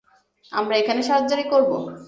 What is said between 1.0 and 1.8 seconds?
Surgery করবো।